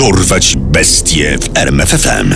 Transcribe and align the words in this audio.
Dorwać 0.00 0.56
bestie 0.56 1.38
w 1.38 1.56
RMFFM. 1.56 2.34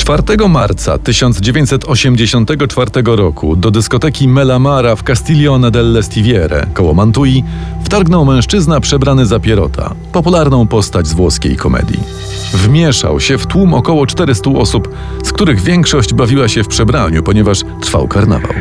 4 0.05 0.47
marca 0.49 0.97
1984 0.97 2.91
roku 3.05 3.55
do 3.55 3.71
dyskoteki 3.71 4.27
Melamara 4.27 4.95
w 4.95 5.03
Castiglione 5.03 5.71
delle 5.71 6.03
Stiviere 6.03 6.67
koło 6.73 6.93
Mantui 6.93 7.43
wtargnął 7.83 8.25
mężczyzna 8.25 8.79
przebrany 8.79 9.25
za 9.25 9.39
Pierota, 9.39 9.95
popularną 10.11 10.67
postać 10.67 11.07
z 11.07 11.13
włoskiej 11.13 11.55
komedii. 11.55 11.99
Wmieszał 12.53 13.19
się 13.19 13.37
w 13.37 13.47
tłum 13.47 13.73
około 13.73 14.07
400 14.07 14.49
osób, 14.49 14.89
z 15.23 15.33
których 15.33 15.61
większość 15.61 16.13
bawiła 16.13 16.47
się 16.47 16.63
w 16.63 16.67
przebraniu, 16.67 17.23
ponieważ 17.23 17.59
trwał 17.81 18.07
karnawał. 18.07 18.53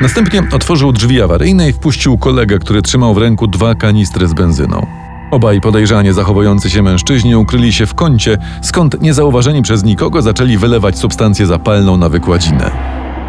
Następnie 0.00 0.42
otworzył 0.52 0.92
drzwi 0.92 1.22
awaryjne 1.22 1.68
i 1.68 1.72
wpuścił 1.72 2.18
kolegę, 2.18 2.58
który 2.58 2.82
trzymał 2.82 3.14
w 3.14 3.18
ręku 3.18 3.46
dwa 3.46 3.74
kanistry 3.74 4.28
z 4.28 4.32
benzyną. 4.32 5.01
Obaj 5.32 5.60
podejrzanie 5.60 6.12
zachowujący 6.12 6.70
się 6.70 6.82
mężczyźni 6.82 7.36
ukryli 7.36 7.72
się 7.72 7.86
w 7.86 7.94
kącie, 7.94 8.38
skąd 8.62 9.00
niezauważeni 9.00 9.62
przez 9.62 9.84
nikogo 9.84 10.22
zaczęli 10.22 10.58
wylewać 10.58 10.98
substancję 10.98 11.46
zapalną 11.46 11.96
na 11.96 12.08
wykładzinę. 12.08 12.70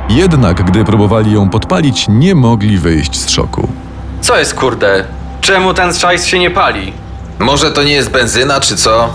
Jednak 0.10 0.64
gdy 0.64 0.86
próbowali 0.86 1.34
ją 1.34 1.50
podpalić, 1.50 2.06
nie 2.10 2.36
mogli 2.36 2.78
wyjść 2.78 3.20
z 3.20 3.30
szoku. 3.30 3.68
Co 4.22 4.38
jest 4.40 4.54
kurde? 4.54 5.06
Czemu 5.42 5.74
ten 5.74 5.94
szajs 5.94 6.26
się 6.26 6.40
nie 6.40 6.52
pali? 6.52 6.94
Może 7.40 7.72
to 7.72 7.84
nie 7.84 7.94
jest 7.94 8.12
benzyna, 8.12 8.60
czy 8.60 8.76
co? 8.78 9.10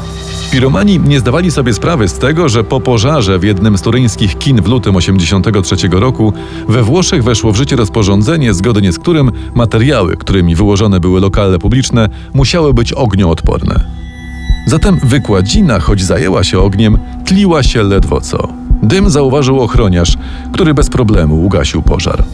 Piromani 0.51 1.01
nie 1.01 1.21
zdawali 1.21 1.51
sobie 1.51 1.75
sprawy 1.75 2.09
z 2.09 2.19
tego, 2.19 2.49
że 2.49 2.65
po 2.65 2.81
pożarze 2.81 3.39
w 3.39 3.45
jednym 3.45 3.79
z 3.79 3.83
turyńskich 3.83 4.39
kin 4.39 4.63
w 4.63 4.67
lutym 4.67 4.95
1983 4.95 5.89
roku 6.01 6.33
we 6.69 6.83
Włoszech 6.83 7.25
weszło 7.25 7.53
w 7.53 7.57
życie 7.57 7.77
rozporządzenie, 7.77 8.55
zgodnie 8.55 8.93
z 8.93 8.99
którym 8.99 9.33
materiały, 9.55 10.17
którymi 10.17 10.55
wyłożone 10.55 11.01
były 11.01 11.21
lokale 11.21 11.59
publiczne, 11.59 12.09
musiały 12.35 12.75
być 12.75 12.93
ognioodporne. 12.93 13.85
Zatem 14.67 14.99
wykładzina, 15.05 15.81
choć 15.81 16.03
zajęła 16.03 16.45
się 16.45 16.61
ogniem, 16.61 16.99
tliła 17.25 17.63
się 17.63 17.83
ledwo 17.83 18.21
co. 18.21 18.49
Dym 18.83 19.11
zauważył 19.11 19.61
ochroniarz, 19.61 20.17
który 20.53 20.75
bez 20.75 20.89
problemu 20.89 21.45
ugasił 21.45 21.83
pożar. 21.83 22.25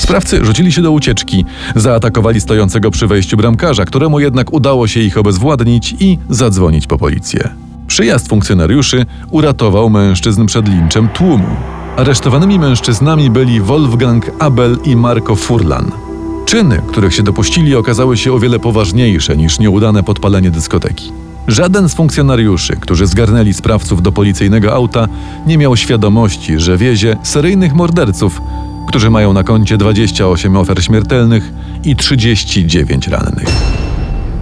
Sprawcy 0.00 0.44
rzucili 0.44 0.72
się 0.72 0.82
do 0.82 0.92
ucieczki, 0.92 1.44
zaatakowali 1.76 2.40
stojącego 2.40 2.90
przy 2.90 3.06
wejściu 3.06 3.36
bramkarza, 3.36 3.84
któremu 3.84 4.20
jednak 4.20 4.52
udało 4.52 4.88
się 4.88 5.00
ich 5.00 5.18
obezwładnić 5.18 5.94
i 6.00 6.18
zadzwonić 6.30 6.86
po 6.86 6.98
policję. 6.98 7.48
Przyjazd 7.86 8.28
funkcjonariuszy 8.28 9.06
uratował 9.30 9.90
mężczyzn 9.90 10.46
przed 10.46 10.68
linczem 10.68 11.08
tłumu. 11.08 11.56
Aresztowanymi 11.96 12.58
mężczyznami 12.58 13.30
byli 13.30 13.60
Wolfgang 13.60 14.30
Abel 14.38 14.78
i 14.84 14.96
Marco 14.96 15.36
Furlan. 15.36 15.90
Czyny, 16.46 16.82
których 16.88 17.14
się 17.14 17.22
dopuścili, 17.22 17.76
okazały 17.76 18.16
się 18.16 18.32
o 18.32 18.38
wiele 18.38 18.58
poważniejsze 18.58 19.36
niż 19.36 19.58
nieudane 19.58 20.02
podpalenie 20.02 20.50
dyskoteki. 20.50 21.12
Żaden 21.48 21.88
z 21.88 21.94
funkcjonariuszy, 21.94 22.76
którzy 22.76 23.06
zgarnęli 23.06 23.52
sprawców 23.52 24.02
do 24.02 24.12
policyjnego 24.12 24.74
auta, 24.74 25.08
nie 25.46 25.58
miał 25.58 25.76
świadomości, 25.76 26.58
że 26.58 26.76
wiezie 26.76 27.16
seryjnych 27.22 27.74
morderców, 27.74 28.40
którzy 28.90 29.10
mają 29.10 29.32
na 29.32 29.44
koncie 29.44 29.76
28 29.76 30.56
ofiar 30.56 30.82
śmiertelnych 30.82 31.52
i 31.84 31.96
39 31.96 33.08
rannych. 33.08 33.48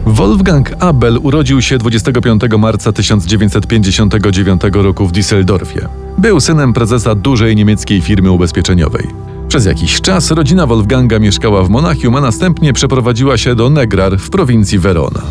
Wolfgang 0.07 0.73
Abel 0.79 1.19
urodził 1.23 1.63
się 1.63 1.79
25 1.79 2.43
marca 2.59 2.93
1959 2.93 4.63
roku 4.73 5.07
w 5.07 5.13
Düsseldorfie. 5.13 5.89
Był 6.19 6.41
synem 6.41 6.73
prezesa 6.73 7.15
dużej 7.15 7.57
niemieckiej 7.57 8.01
firmy 8.01 8.31
ubezpieczeniowej. 8.31 9.07
Przez 9.49 9.67
jakiś 9.67 10.01
czas 10.01 10.31
rodzina 10.31 10.67
Wolfganga 10.67 11.19
mieszkała 11.19 11.63
w 11.63 11.71
Monachium, 11.71 12.17
a 12.17 12.21
następnie 12.21 12.73
przeprowadziła 12.73 13.37
się 13.37 13.55
do 13.55 13.71
Negrar 13.71 14.19
w 14.19 14.31
prowincji 14.31 14.79
Verona. 14.79 15.23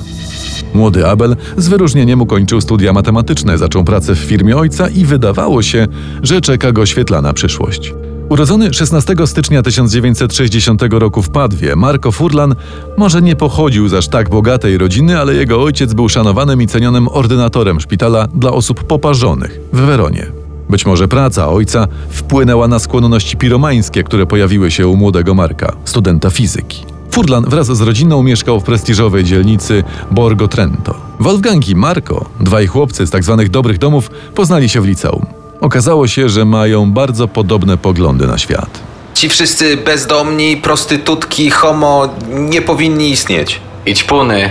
Młody 0.73 1.07
Abel 1.07 1.35
z 1.57 1.67
wyróżnieniem 1.67 2.21
ukończył 2.21 2.61
studia 2.61 2.93
matematyczne, 2.93 3.57
zaczął 3.57 3.83
pracę 3.83 4.15
w 4.15 4.19
firmie 4.19 4.57
ojca 4.57 4.89
i 4.89 5.05
wydawało 5.05 5.61
się, 5.61 5.87
że 6.23 6.41
czeka 6.41 6.71
go 6.71 6.85
świetlana 6.85 7.33
przyszłość. 7.33 7.93
Urodzony 8.29 8.73
16 8.73 9.15
stycznia 9.25 9.61
1960 9.61 10.81
roku 10.89 11.21
w 11.21 11.29
Padwie, 11.29 11.75
Marco 11.75 12.11
Furlan 12.11 12.55
może 12.97 13.21
nie 13.21 13.35
pochodził 13.35 13.87
z 13.87 13.93
aż 13.93 14.07
tak 14.07 14.29
bogatej 14.29 14.77
rodziny, 14.77 15.19
ale 15.19 15.33
jego 15.33 15.61
ojciec 15.63 15.93
był 15.93 16.09
szanowanym 16.09 16.61
i 16.61 16.67
cenionym 16.67 17.07
ordynatorem 17.07 17.79
szpitala 17.79 18.27
dla 18.27 18.51
osób 18.51 18.83
poparzonych 18.83 19.59
w 19.73 19.79
Weronie. 19.79 20.25
Być 20.69 20.85
może 20.85 21.07
praca 21.07 21.49
ojca 21.49 21.87
wpłynęła 22.09 22.67
na 22.67 22.79
skłonności 22.79 23.37
piromańskie, 23.37 24.03
które 24.03 24.25
pojawiły 24.25 24.71
się 24.71 24.87
u 24.87 24.95
młodego 24.95 25.33
Marka, 25.33 25.75
studenta 25.85 26.29
fizyki. 26.29 26.85
Furlan 27.11 27.45
wraz 27.49 27.67
z 27.67 27.81
rodziną 27.81 28.23
mieszkał 28.23 28.59
w 28.59 28.63
prestiżowej 28.63 29.23
dzielnicy 29.23 29.83
Borgo 30.11 30.47
Trento. 30.47 30.95
Wolfgang 31.19 31.69
i 31.69 31.75
Marco, 31.75 32.25
dwaj 32.39 32.67
chłopcy 32.67 33.07
z 33.07 33.09
tzw. 33.09 33.35
Tak 33.37 33.49
dobrych 33.49 33.77
domów, 33.77 34.09
poznali 34.35 34.69
się 34.69 34.81
w 34.81 34.85
liceum. 34.85 35.36
Okazało 35.61 36.07
się, 36.07 36.29
że 36.29 36.45
mają 36.45 36.91
bardzo 36.91 37.27
podobne 37.27 37.77
poglądy 37.77 38.27
na 38.27 38.37
świat. 38.37 38.79
Ci 39.13 39.29
wszyscy 39.29 39.77
bezdomni, 39.77 40.57
prostytutki, 40.57 41.49
homo 41.49 42.09
nie 42.29 42.61
powinni 42.61 43.09
istnieć. 43.09 43.59
I 43.85 43.93
ćpuny. 43.93 44.49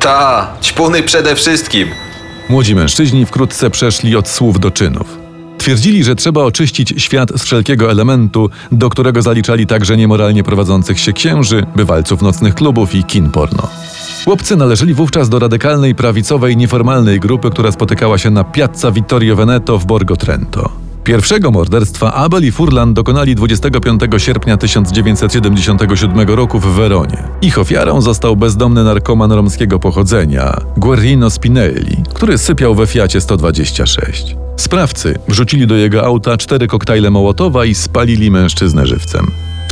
Ta, 0.00 0.50
ćpuny 0.62 1.02
przede 1.02 1.34
wszystkim. 1.36 1.88
Młodzi 2.48 2.74
mężczyźni 2.74 3.26
wkrótce 3.26 3.70
przeszli 3.70 4.16
od 4.16 4.28
słów 4.28 4.60
do 4.60 4.70
czynów. 4.70 5.18
Twierdzili, 5.58 6.04
że 6.04 6.16
trzeba 6.16 6.42
oczyścić 6.42 6.94
świat 6.96 7.30
z 7.36 7.42
wszelkiego 7.42 7.90
elementu, 7.90 8.50
do 8.72 8.88
którego 8.88 9.22
zaliczali 9.22 9.66
także 9.66 9.96
niemoralnie 9.96 10.44
prowadzących 10.44 11.00
się 11.00 11.12
księży, 11.12 11.66
bywalców 11.76 12.22
nocnych 12.22 12.54
klubów 12.54 12.94
i 12.94 13.04
kin 13.04 13.30
porno. 13.30 13.68
Chłopcy 14.28 14.56
należeli 14.56 14.94
wówczas 14.94 15.28
do 15.28 15.38
radykalnej 15.38 15.94
prawicowej 15.94 16.56
nieformalnej 16.56 17.20
grupy, 17.20 17.50
która 17.50 17.72
spotykała 17.72 18.18
się 18.18 18.30
na 18.30 18.44
Piazza 18.44 18.90
Vittorio 18.90 19.36
Veneto 19.36 19.78
w 19.78 19.86
Borgo 19.86 20.16
Trento. 20.16 20.70
Pierwszego 21.04 21.50
morderstwa 21.50 22.14
Abel 22.14 22.44
i 22.44 22.52
Furlan 22.52 22.94
dokonali 22.94 23.34
25 23.34 24.00
sierpnia 24.18 24.56
1977 24.56 26.28
roku 26.28 26.58
w 26.58 26.66
Weronie. 26.66 27.22
Ich 27.42 27.58
ofiarą 27.58 28.00
został 28.00 28.36
bezdomny 28.36 28.84
narkoman 28.84 29.32
romskiego 29.32 29.78
pochodzenia, 29.78 30.56
Guerrino 30.76 31.30
Spinelli, 31.30 31.96
który 32.14 32.38
sypiał 32.38 32.74
we 32.74 32.86
Fiacie 32.86 33.20
126. 33.20 34.36
Sprawcy 34.56 35.18
wrzucili 35.28 35.66
do 35.66 35.74
jego 35.74 36.04
auta 36.04 36.36
cztery 36.36 36.66
koktajle 36.66 37.10
Mołotowa 37.10 37.64
i 37.64 37.74
spalili 37.74 38.30
mężczyznę 38.30 38.86
żywcem. 38.86 39.26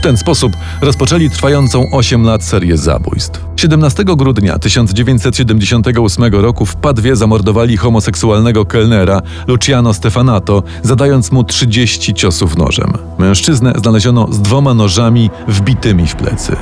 Ten 0.06 0.16
sposób 0.16 0.52
rozpoczęli 0.80 1.30
trwającą 1.30 1.84
8 1.92 2.22
lat 2.22 2.44
serię 2.44 2.76
zabójstw. 2.76 3.44
17 3.56 4.04
grudnia 4.04 4.58
1978 4.58 6.34
roku 6.34 6.66
w 6.66 6.76
Padwie 6.76 7.16
zamordowali 7.16 7.76
homoseksualnego 7.76 8.64
kelnera 8.64 9.22
Luciano 9.46 9.94
Stefanato, 9.94 10.62
zadając 10.82 11.32
mu 11.32 11.44
30 11.44 12.14
ciosów 12.14 12.56
nożem. 12.56 12.92
Mężczyznę 13.18 13.72
znaleziono 13.76 14.32
z 14.32 14.42
dwoma 14.42 14.74
nożami 14.74 15.30
wbitymi 15.48 16.06
w 16.06 16.16
plecy. 16.16 16.56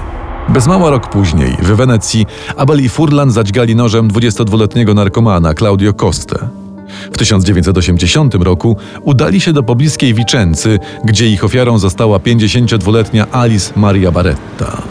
Bez 0.49 0.67
mała 0.67 0.91
rok 0.91 1.09
później 1.09 1.57
w 1.63 1.67
Wenecji 1.67 2.27
Abel 2.57 2.85
i 2.85 2.89
Furlan 2.89 3.31
zadźgali 3.31 3.77
nożem 3.77 4.09
22-letniego 4.09 4.95
narkomana 4.95 5.55
Claudio 5.55 5.93
Coste. 5.93 6.64
W 7.13 7.19
1980 7.19 8.35
roku 8.35 8.77
udali 9.03 9.41
się 9.41 9.53
do 9.53 9.63
pobliskiej 9.63 10.15
Vicency, 10.15 10.79
gdzie 11.05 11.29
ich 11.29 11.45
ofiarą 11.45 11.79
została 11.79 12.19
52-letnia 12.19 13.27
Alice 13.33 13.73
Maria 13.77 14.13
Baretta. 14.13 14.83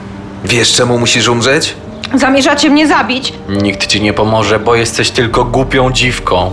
Wiesz 0.45 0.73
czemu 0.73 0.99
musisz 0.99 1.27
umrzeć? 1.27 1.75
Zamierzacie 2.15 2.69
mnie 2.69 2.87
zabić? 2.87 3.33
Nikt 3.63 3.87
ci 3.87 4.01
nie 4.01 4.13
pomoże, 4.13 4.59
bo 4.59 4.75
jesteś 4.75 5.11
tylko 5.11 5.45
głupią 5.45 5.91
dziwką. 5.91 6.51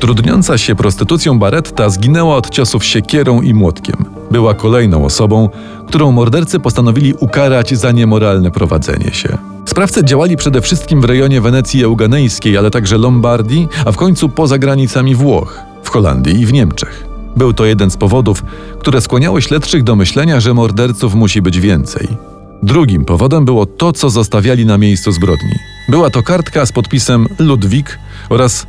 Trudniąca 0.00 0.58
się 0.58 0.74
prostytucją 0.74 1.38
Baretta 1.38 1.88
zginęła 1.90 2.36
od 2.36 2.50
ciosów 2.50 2.84
siekierą 2.84 3.42
i 3.42 3.54
młotkiem. 3.54 4.04
Była 4.30 4.54
kolejną 4.54 5.04
osobą, 5.04 5.48
którą 5.88 6.12
mordercy 6.12 6.60
postanowili 6.60 7.14
ukarać 7.14 7.74
za 7.74 7.92
niemoralne 7.92 8.50
prowadzenie 8.50 9.10
się. 9.12 9.38
Sprawcy 9.68 10.04
działali 10.04 10.36
przede 10.36 10.60
wszystkim 10.60 11.00
w 11.00 11.04
rejonie 11.04 11.40
Wenecji 11.40 11.84
Euganejskiej, 11.84 12.56
ale 12.56 12.70
także 12.70 12.98
Lombardii, 12.98 13.68
a 13.86 13.92
w 13.92 13.96
końcu 13.96 14.28
poza 14.28 14.58
granicami 14.58 15.14
Włoch, 15.14 15.60
w 15.82 15.88
Holandii 15.88 16.40
i 16.40 16.46
w 16.46 16.52
Niemczech. 16.52 17.06
Był 17.36 17.52
to 17.52 17.64
jeden 17.64 17.90
z 17.90 17.96
powodów, 17.96 18.42
które 18.78 19.00
skłaniały 19.00 19.42
śledczych 19.42 19.82
do 19.82 19.96
myślenia, 19.96 20.40
że 20.40 20.54
morderców 20.54 21.14
musi 21.14 21.42
być 21.42 21.60
więcej. 21.60 22.08
Drugim 22.62 23.04
powodem 23.04 23.44
było 23.44 23.66
to, 23.66 23.92
co 23.92 24.10
zostawiali 24.10 24.66
na 24.66 24.78
miejscu 24.78 25.12
zbrodni. 25.12 25.54
Była 25.88 26.10
to 26.10 26.22
kartka 26.22 26.66
z 26.66 26.72
podpisem 26.72 27.26
Ludwik 27.38 27.98
oraz 28.28 28.66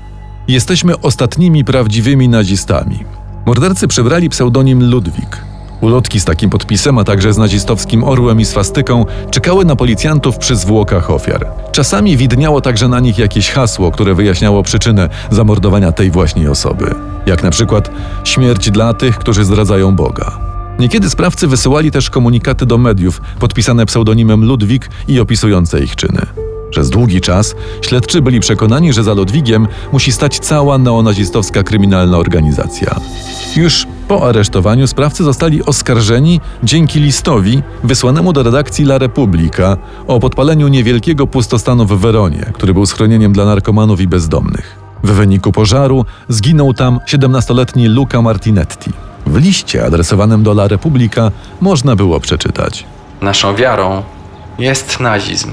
Jesteśmy 0.47 0.99
ostatnimi 0.99 1.65
prawdziwymi 1.65 2.29
nazistami. 2.29 2.99
Mordercy 3.45 3.87
przybrali 3.87 4.29
pseudonim 4.29 4.89
Ludwik. 4.89 5.48
Ulotki 5.81 6.19
z 6.19 6.25
takim 6.25 6.49
podpisem, 6.49 6.97
a 6.97 7.03
także 7.03 7.33
z 7.33 7.37
nazistowskim 7.37 8.03
orłem 8.03 8.41
i 8.41 8.45
swastyką 8.45 9.05
czekały 9.31 9.65
na 9.65 9.75
policjantów 9.75 10.37
przy 10.37 10.55
zwłokach 10.55 11.11
ofiar. 11.11 11.47
Czasami 11.71 12.17
widniało 12.17 12.61
także 12.61 12.87
na 12.87 12.99
nich 12.99 13.17
jakieś 13.17 13.51
hasło, 13.51 13.91
które 13.91 14.15
wyjaśniało 14.15 14.63
przyczynę 14.63 15.09
zamordowania 15.31 15.91
tej 15.91 16.11
właśnie 16.11 16.51
osoby. 16.51 16.95
Jak 17.25 17.43
na 17.43 17.51
przykład 17.51 17.91
śmierć 18.23 18.71
dla 18.71 18.93
tych, 18.93 19.17
którzy 19.17 19.45
zdradzają 19.45 19.95
Boga. 19.95 20.39
Niekiedy 20.79 21.09
sprawcy 21.09 21.47
wysyłali 21.47 21.91
też 21.91 22.09
komunikaty 22.09 22.65
do 22.65 22.77
mediów 22.77 23.21
podpisane 23.39 23.85
pseudonimem 23.85 24.45
Ludwik 24.45 24.89
i 25.07 25.19
opisujące 25.19 25.79
ich 25.79 25.95
czyny. 25.95 26.21
Przez 26.69 26.89
długi 26.89 27.21
czas 27.21 27.55
śledczy 27.81 28.21
byli 28.21 28.39
przekonani, 28.39 28.93
że 28.93 29.03
za 29.03 29.13
Ludwigiem 29.13 29.67
musi 29.91 30.11
stać 30.11 30.39
cała 30.39 30.77
neonazistowska 30.77 31.63
kryminalna 31.63 32.17
organizacja. 32.17 32.95
Już 33.55 33.87
po 34.09 34.27
aresztowaniu 34.27 34.87
sprawcy 34.87 35.23
zostali 35.23 35.65
oskarżeni 35.65 36.41
dzięki 36.63 36.99
listowi 36.99 37.63
wysłanemu 37.83 38.33
do 38.33 38.43
redakcji 38.43 38.85
La 38.85 38.97
Repubblica 38.97 39.77
o 40.07 40.19
podpaleniu 40.19 40.67
niewielkiego 40.67 41.27
pustostanu 41.27 41.85
w 41.85 41.99
Weronie, 41.99 42.45
który 42.53 42.73
był 42.73 42.85
schronieniem 42.85 43.33
dla 43.33 43.45
narkomanów 43.45 44.01
i 44.01 44.07
bezdomnych. 44.07 44.79
W 45.03 45.11
wyniku 45.11 45.51
pożaru 45.51 46.05
zginął 46.29 46.73
tam 46.73 46.99
17-letni 47.07 47.87
Luca 47.87 48.21
Martinetti. 48.21 48.91
W 49.25 49.37
liście 49.37 49.85
adresowanym 49.85 50.43
do 50.43 50.51
La 50.51 50.67
Repubblica 50.67 51.31
można 51.61 51.95
było 51.95 52.19
przeczytać. 52.19 52.85
Naszą 53.21 53.55
wiarą 53.55 54.03
jest 54.59 54.99
nazizm. 54.99 55.51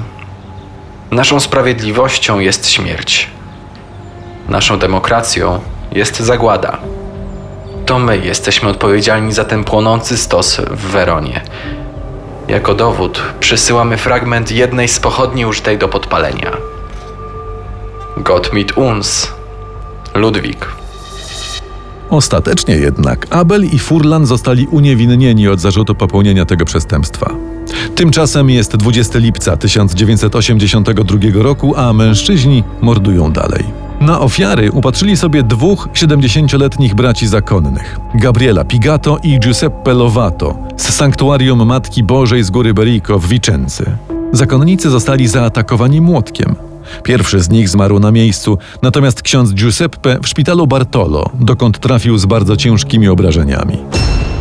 Naszą 1.10 1.40
sprawiedliwością 1.40 2.38
jest 2.38 2.68
śmierć. 2.68 3.30
Naszą 4.48 4.78
demokracją 4.78 5.60
jest 5.92 6.20
zagłada. 6.20 6.78
To 7.86 7.98
my 7.98 8.18
jesteśmy 8.18 8.68
odpowiedzialni 8.68 9.32
za 9.32 9.44
ten 9.44 9.64
płonący 9.64 10.16
stos 10.16 10.60
w 10.70 10.90
Weronie. 10.90 11.40
Jako 12.48 12.74
dowód 12.74 13.22
przysyłamy 13.40 13.96
fragment 13.96 14.52
jednej 14.52 14.88
z 14.88 15.00
pochodni 15.00 15.46
użytej 15.46 15.78
do 15.78 15.88
podpalenia. 15.88 16.56
Gott 18.16 18.52
mit 18.52 18.76
uns. 18.76 19.32
Ludwik. 20.14 20.66
Ostatecznie 22.10 22.76
jednak 22.76 23.26
Abel 23.30 23.64
i 23.64 23.78
Furlan 23.78 24.26
zostali 24.26 24.66
uniewinnieni 24.66 25.48
od 25.48 25.60
zarzutu 25.60 25.94
popełnienia 25.94 26.44
tego 26.44 26.64
przestępstwa. 26.64 27.30
Tymczasem 27.94 28.50
jest 28.50 28.76
20 28.76 29.18
lipca 29.18 29.56
1982 29.56 31.18
roku, 31.42 31.76
a 31.76 31.92
mężczyźni 31.92 32.64
mordują 32.80 33.32
dalej. 33.32 33.85
Na 34.06 34.20
ofiary 34.20 34.70
upatrzyli 34.70 35.16
sobie 35.16 35.42
dwóch 35.42 35.88
70-letnich 35.88 36.94
braci 36.94 37.26
zakonnych: 37.26 37.98
Gabriela 38.14 38.64
Pigato 38.64 39.18
i 39.22 39.40
Giuseppe 39.40 39.94
Lovato 39.94 40.58
z 40.76 40.82
sanktuarium 40.82 41.66
Matki 41.66 42.02
Bożej 42.02 42.42
z 42.42 42.50
Góry 42.50 42.74
Berico 42.74 43.18
w 43.18 43.28
Vicenzy. 43.28 43.84
Zakonnicy 44.32 44.90
zostali 44.90 45.28
zaatakowani 45.28 46.00
młotkiem. 46.00 46.56
Pierwszy 47.02 47.40
z 47.40 47.50
nich 47.50 47.68
zmarł 47.68 47.98
na 47.98 48.10
miejscu, 48.10 48.58
natomiast 48.82 49.22
ksiądz 49.22 49.54
Giuseppe 49.54 50.18
w 50.22 50.28
szpitalu 50.28 50.66
Bartolo, 50.66 51.30
dokąd 51.34 51.78
trafił 51.78 52.18
z 52.18 52.26
bardzo 52.26 52.56
ciężkimi 52.56 53.08
obrażeniami. 53.08 53.78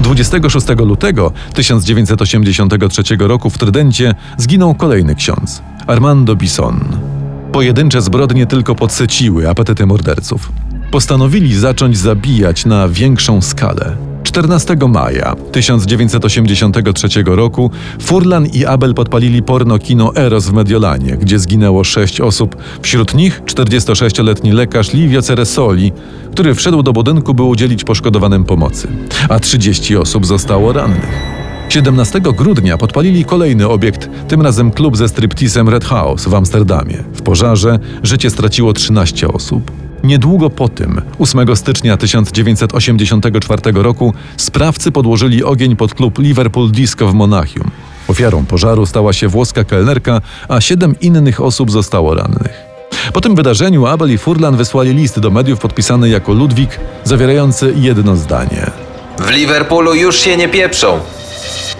26 0.01 0.67
lutego 0.77 1.31
1983 1.53 3.03
roku 3.19 3.49
w 3.49 3.57
Trydencie 3.57 4.15
zginął 4.37 4.75
kolejny 4.75 5.15
ksiądz, 5.15 5.61
Armando 5.87 6.35
Bison. 6.35 7.14
Pojedyncze 7.55 8.01
zbrodnie 8.01 8.45
tylko 8.45 8.75
podsyciły 8.75 9.49
apetyty 9.49 9.85
morderców. 9.85 10.51
Postanowili 10.91 11.55
zacząć 11.55 11.97
zabijać 11.97 12.65
na 12.65 12.89
większą 12.89 13.41
skalę. 13.41 13.97
14 14.23 14.77
maja 14.87 15.35
1983 15.51 17.07
roku 17.25 17.71
Furlan 18.01 18.45
i 18.45 18.65
Abel 18.65 18.93
podpalili 18.93 19.43
porno 19.43 19.79
kino 19.79 20.15
Eros 20.15 20.45
w 20.45 20.53
Mediolanie, 20.53 21.17
gdzie 21.17 21.39
zginęło 21.39 21.83
sześć 21.83 22.21
osób, 22.21 22.55
wśród 22.81 23.13
nich 23.13 23.41
46-letni 23.45 24.51
lekarz 24.51 24.93
Livio 24.93 25.21
Ceresoli, 25.21 25.91
który 26.31 26.55
wszedł 26.55 26.83
do 26.83 26.93
budynku, 26.93 27.33
by 27.33 27.43
udzielić 27.43 27.83
poszkodowanym 27.83 28.43
pomocy, 28.43 28.87
a 29.29 29.39
30 29.39 29.97
osób 29.97 30.25
zostało 30.25 30.73
rannych. 30.73 31.34
17 31.69 32.21
grudnia 32.21 32.77
podpalili 32.77 33.25
kolejny 33.25 33.67
obiekt, 33.67 34.09
tym 34.27 34.41
razem 34.41 34.71
klub 34.71 34.97
ze 34.97 35.09
striptisem 35.09 35.69
Red 35.69 35.85
House 35.85 36.25
w 36.25 36.33
Amsterdamie. 36.33 37.03
W 37.13 37.21
pożarze 37.21 37.79
życie 38.03 38.29
straciło 38.29 38.73
13 38.73 39.27
osób. 39.27 39.71
Niedługo 40.03 40.49
po 40.49 40.69
tym, 40.69 41.01
8 41.19 41.55
stycznia 41.55 41.97
1984 41.97 43.61
roku, 43.73 44.13
sprawcy 44.37 44.91
podłożyli 44.91 45.43
ogień 45.43 45.75
pod 45.75 45.93
klub 45.93 46.19
Liverpool 46.19 46.71
Disco 46.71 47.07
w 47.07 47.13
Monachium. 47.13 47.71
Ofiarą 48.07 48.45
pożaru 48.45 48.85
stała 48.85 49.13
się 49.13 49.27
włoska 49.27 49.63
kelnerka, 49.63 50.21
a 50.49 50.61
siedem 50.61 50.95
innych 51.01 51.41
osób 51.41 51.71
zostało 51.71 52.15
rannych. 52.15 52.65
Po 53.13 53.21
tym 53.21 53.35
wydarzeniu 53.35 53.85
Abel 53.85 54.11
i 54.13 54.17
Furlan 54.17 54.57
wysłali 54.57 54.93
list 54.93 55.19
do 55.19 55.31
mediów 55.31 55.59
podpisany 55.59 56.09
jako 56.09 56.33
Ludwik, 56.33 56.79
zawierający 57.03 57.73
jedno 57.77 58.15
zdanie. 58.15 58.71
W 59.19 59.29
Liverpoolu 59.29 59.93
już 59.93 60.19
się 60.19 60.37
nie 60.37 60.49
pieprzą. 60.49 60.99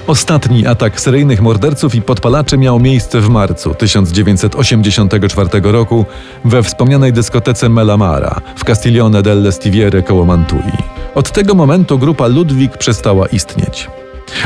Ostatni 0.07 0.67
atak 0.67 1.01
seryjnych 1.01 1.41
morderców 1.41 1.95
i 1.95 2.01
podpalaczy 2.01 2.57
miał 2.57 2.79
miejsce 2.79 3.21
w 3.21 3.29
marcu 3.29 3.73
1984 3.75 5.49
roku 5.63 6.05
we 6.45 6.63
wspomnianej 6.63 7.13
dyskotece 7.13 7.69
Melamara 7.69 8.41
w 8.55 8.63
Castiglione 8.63 9.21
delle 9.21 9.51
Stiviere 9.51 10.03
koło 10.03 10.25
Mantui. 10.25 10.77
Od 11.15 11.31
tego 11.31 11.55
momentu 11.55 11.99
grupa 11.99 12.27
Ludwik 12.27 12.77
przestała 12.77 13.27
istnieć. 13.27 13.87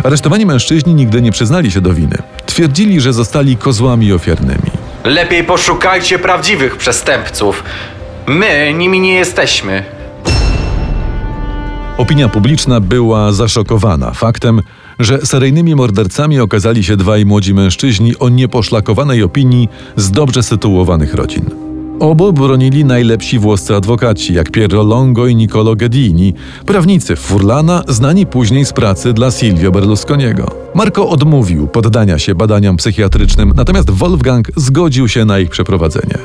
Aresztowani 0.04 0.46
mężczyźni 0.46 0.96
nigdy 0.96 1.22
nie 1.22 1.32
przyznali 1.32 1.72
się 1.72 1.82
do 1.82 1.94
winy. 1.94 2.18
Twierdzili, 2.46 3.02
że 3.02 3.14
zostali 3.14 3.58
kozłami 3.58 4.14
ofiarnymi. 4.14 4.72
Lepiej 5.04 5.44
poszukajcie 5.44 6.20
prawdziwych 6.20 6.78
przestępców. 6.78 7.64
My 8.28 8.74
nimi 8.74 9.00
nie 9.00 9.14
jesteśmy. 9.14 9.84
Opinia 11.98 12.30
publiczna 12.30 12.80
była 12.80 13.32
zaszokowana 13.32 14.12
faktem, 14.12 14.62
że 15.00 15.26
seryjnymi 15.26 15.76
mordercami 15.76 16.40
okazali 16.40 16.84
się 16.84 16.98
dwaj 16.98 17.26
młodzi 17.26 17.54
mężczyźni 17.54 18.18
o 18.18 18.30
nieposzlakowanej 18.30 19.24
opinii 19.24 19.70
z 19.96 20.12
dobrze 20.12 20.44
sytuowanych 20.44 21.14
rodzin. 21.14 21.46
Obu 22.00 22.34
bronili 22.34 22.86
najlepsi 22.86 23.40
włoscy 23.40 23.76
adwokaci, 23.76 24.34
jak 24.34 24.52
Piero 24.52 24.84
Longo 24.84 25.28
i 25.28 25.36
Niccolo 25.36 25.76
Ghedini, 25.76 26.34
prawnicy 26.66 27.16
Furlana, 27.16 27.84
znani 27.88 28.26
później 28.26 28.66
z 28.66 28.74
pracy 28.74 29.14
dla 29.14 29.32
Silvio 29.32 29.72
Berlusconiego. 29.72 30.52
Marco 30.76 31.10
odmówił 31.10 31.68
poddania 31.68 32.20
się 32.20 32.36
badaniom 32.36 32.78
psychiatrycznym, 32.78 33.54
natomiast 33.56 33.90
Wolfgang 33.90 34.52
zgodził 34.56 35.08
się 35.08 35.26
na 35.26 35.40
ich 35.40 35.50
przeprowadzenie. 35.50 36.18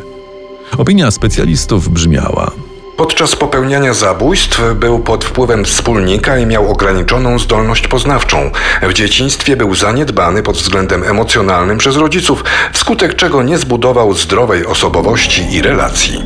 Opinia 0.79 1.11
specjalistów 1.11 1.89
brzmiała: 1.89 2.51
Podczas 2.97 3.37
popełniania 3.37 3.95
zabójstw 3.95 4.61
był 4.75 4.99
pod 4.99 5.25
wpływem 5.25 5.65
wspólnika 5.65 6.39
i 6.39 6.47
miał 6.47 6.71
ograniczoną 6.71 7.39
zdolność 7.39 7.89
poznawczą. 7.89 8.51
W 8.83 8.93
dzieciństwie 8.93 9.57
był 9.57 9.75
zaniedbany 9.75 10.43
pod 10.43 10.57
względem 10.57 11.03
emocjonalnym 11.03 11.79
przez 11.79 11.97
rodziców, 11.97 12.45
wskutek 12.73 13.15
czego 13.17 13.43
nie 13.43 13.59
zbudował 13.59 14.15
zdrowej 14.15 14.67
osobowości 14.67 15.43
i 15.53 15.63
relacji. 15.63 16.23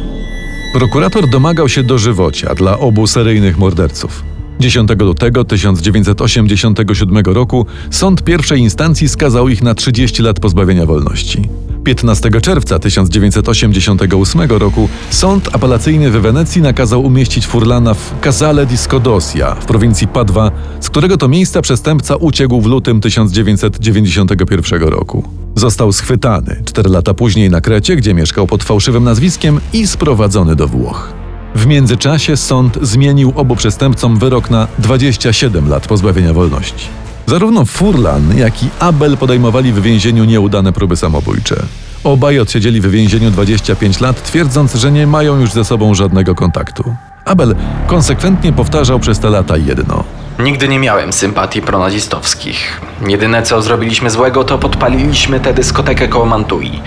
Prokurator 0.75 1.31
domagał 1.31 1.69
się 1.69 1.83
dożywocia 1.83 2.55
dla 2.55 2.79
obu 2.79 3.07
seryjnych 3.07 3.59
morderców. 3.59 4.23
10 4.61 4.91
lutego 4.99 5.45
1987 5.45 7.25
roku 7.27 7.67
sąd 7.91 8.25
pierwszej 8.25 8.61
instancji 8.61 9.09
skazał 9.09 9.49
ich 9.49 9.63
na 9.63 9.75
30 9.75 10.23
lat 10.23 10.41
pozbawienia 10.41 10.87
wolności. 10.87 11.49
15 11.89 12.31
czerwca 12.41 12.79
1988 12.79 14.51
roku 14.51 14.89
sąd 15.11 15.49
apelacyjny 15.53 16.11
w 16.11 16.15
Wenecji 16.15 16.63
nakazał 16.63 17.05
umieścić 17.05 17.47
Furlana 17.47 17.95
w 17.95 18.21
Casale 18.21 18.67
di 18.67 18.77
Scodosia 18.77 19.55
w 19.55 19.67
prowincji 19.67 20.09
Padwa, 20.09 20.51
z 20.81 20.91
którego 20.91 21.17
to 21.17 21.29
miejsca 21.29 21.63
przestępca 21.63 22.17
uciekł 22.17 22.61
w 22.61 22.67
lutym 22.67 23.01
1991 23.01 24.83
roku. 24.83 25.25
Został 25.55 25.93
schwytany 25.93 26.63
4 26.65 26.91
lata 26.91 27.15
później 27.15 27.51
na 27.51 27.61
Krecie, 27.61 27.97
gdzie 27.97 28.15
mieszkał 28.15 28.47
pod 28.47 28.65
fałszywym 28.65 29.05
nazwiskiem 29.05 29.61
i 29.73 29.87
sprowadzony 29.87 30.57
do 30.57 30.69
Włoch. 30.69 31.13
W 31.55 31.67
międzyczasie 31.67 32.37
sąd 32.37 32.79
zmienił 32.83 33.33
obu 33.37 33.57
przestępcom 33.57 34.19
wyrok 34.19 34.51
na 34.51 34.69
27 34.79 35.69
lat 35.69 35.87
pozbawienia 35.87 36.33
wolności. 36.33 36.98
Zarówno 37.29 37.65
Furlan, 37.65 38.39
jak 38.39 38.63
i 38.63 38.69
Abel 38.81 39.17
podejmowali 39.17 39.73
w 39.73 39.83
więzieniu 39.83 40.25
nieudane 40.25 40.73
próby 40.73 40.97
samobójcze. 40.97 41.57
Obaj 42.05 42.39
odsiedzieli 42.41 42.81
w 42.81 42.91
więzieniu 42.91 43.31
25 43.31 44.01
lat, 44.01 44.23
twierdząc, 44.23 44.75
że 44.75 44.93
nie 44.93 45.07
mają 45.07 45.41
już 45.41 45.53
ze 45.53 45.65
sobą 45.65 45.95
żadnego 45.95 46.35
kontaktu. 46.35 46.95
Abel 47.25 47.55
konsekwentnie 47.87 48.53
powtarzał 48.53 49.01
przez 49.01 49.19
te 49.19 49.31
lata 49.31 49.57
jedno. 49.57 50.05
Nigdy 50.39 50.69
nie 50.69 50.79
miałem 50.79 51.13
sympatii 51.13 51.63
pronazistowskich. 51.63 52.81
Jedyne 53.09 53.43
co 53.43 53.63
zrobiliśmy 53.63 54.11
złego, 54.11 54.45
to 54.45 54.59
podpaliliśmy 54.59 55.41
tę 55.41 55.55
dyskotekę 55.55 56.09
koło 56.09 56.27
Mantui. 56.27 56.81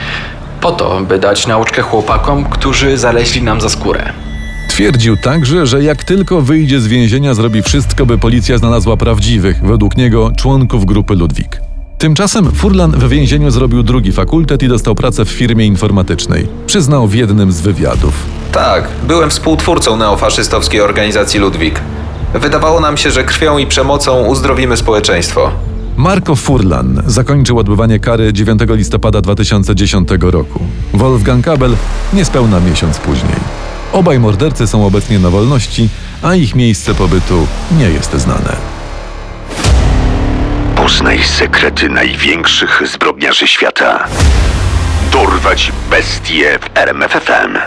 Po 0.62 0.72
to, 0.72 1.02
by 1.02 1.20
dać 1.20 1.48
nauczkę 1.48 1.82
chłopakom, 1.82 2.46
którzy 2.46 2.98
zaleźli 2.98 3.44
nam 3.44 3.62
za 3.62 3.70
skórę. 3.70 4.14
Twierdził 4.72 5.18
także, 5.18 5.68
że 5.68 5.84
jak 5.84 6.04
tylko 6.04 6.42
wyjdzie 6.42 6.80
z 6.80 6.88
więzienia, 6.88 7.34
zrobi 7.34 7.62
wszystko, 7.62 8.06
by 8.06 8.18
policja 8.18 8.58
znalazła 8.58 8.98
prawdziwych, 8.98 9.62
według 9.64 9.98
niego, 9.98 10.32
członków 10.38 10.86
grupy 10.86 11.16
Ludwik. 11.16 11.62
Tymczasem 11.98 12.52
Furlan 12.52 12.92
w 12.92 13.10
więzieniu 13.10 13.52
zrobił 13.52 13.84
drugi 13.84 14.12
fakultet 14.12 14.64
i 14.64 14.68
dostał 14.68 14.96
pracę 14.96 15.26
w 15.26 15.30
firmie 15.30 15.66
informatycznej. 15.66 16.48
Przyznał 16.68 17.08
w 17.08 17.14
jednym 17.14 17.52
z 17.52 17.62
wywiadów. 17.62 18.14
Tak, 18.52 18.88
byłem 19.08 19.30
współtwórcą 19.30 19.98
neofaszystowskiej 19.98 20.82
organizacji 20.82 21.40
Ludwik. 21.40 21.82
Wydawało 22.34 22.80
nam 22.80 22.98
się, 22.98 23.12
że 23.12 23.24
krwią 23.24 23.58
i 23.58 23.68
przemocą 23.68 24.26
uzdrowimy 24.26 24.78
społeczeństwo. 24.78 25.52
Marco 25.98 26.36
Furlan 26.36 27.04
zakończył 27.06 27.60
odbywanie 27.60 28.00
kary 28.00 28.34
9 28.34 28.62
listopada 28.70 29.22
2010 29.22 30.10
roku. 30.22 30.60
Wolfgang 30.94 31.46
Kabel 31.46 31.76
niespełna 32.14 32.60
miesiąc 32.60 32.98
później. 32.98 33.61
Obaj 33.94 34.20
mordercy 34.20 34.68
są 34.68 34.86
obecnie 34.86 35.20
na 35.20 35.30
wolności, 35.30 35.90
a 36.24 36.36
ich 36.36 36.56
miejsce 36.56 36.94
pobytu 36.94 37.48
nie 37.78 37.90
jest 37.90 38.14
znane. 38.14 38.56
Poznaj 40.76 41.24
sekrety 41.24 41.90
największych 41.90 42.82
zbrodniarzy 42.86 43.48
świata. 43.48 44.08
Dorwać 45.12 45.72
bestie 45.90 46.60
w 46.60 46.78
RMFFM. 46.78 47.58